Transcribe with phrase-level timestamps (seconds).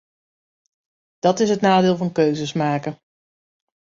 [1.19, 2.97] Dat is het nadeel van keuzes maken.